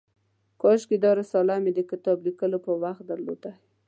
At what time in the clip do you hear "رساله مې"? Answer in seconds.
1.19-1.71